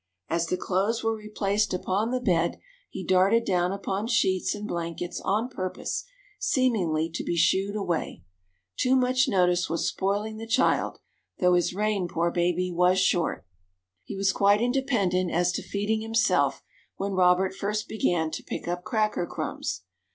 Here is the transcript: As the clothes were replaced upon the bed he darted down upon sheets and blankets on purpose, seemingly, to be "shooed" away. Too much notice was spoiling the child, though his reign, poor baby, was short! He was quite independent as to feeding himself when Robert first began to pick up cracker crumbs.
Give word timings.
As 0.29 0.47
the 0.47 0.57
clothes 0.57 1.03
were 1.03 1.15
replaced 1.15 1.75
upon 1.75 2.09
the 2.09 2.19
bed 2.19 2.59
he 2.89 3.03
darted 3.05 3.45
down 3.45 3.71
upon 3.71 4.07
sheets 4.07 4.55
and 4.55 4.67
blankets 4.67 5.21
on 5.23 5.47
purpose, 5.47 6.05
seemingly, 6.39 7.07
to 7.11 7.23
be 7.23 7.37
"shooed" 7.37 7.75
away. 7.75 8.23
Too 8.79 8.95
much 8.95 9.27
notice 9.27 9.69
was 9.69 9.87
spoiling 9.87 10.37
the 10.37 10.47
child, 10.47 10.97
though 11.37 11.53
his 11.53 11.75
reign, 11.75 12.07
poor 12.07 12.31
baby, 12.31 12.71
was 12.71 12.99
short! 12.99 13.45
He 14.03 14.15
was 14.15 14.33
quite 14.33 14.59
independent 14.59 15.29
as 15.29 15.51
to 15.51 15.61
feeding 15.61 16.01
himself 16.01 16.63
when 16.95 17.11
Robert 17.11 17.53
first 17.53 17.87
began 17.87 18.31
to 18.31 18.41
pick 18.43 18.67
up 18.67 18.83
cracker 18.83 19.27
crumbs. 19.27 19.83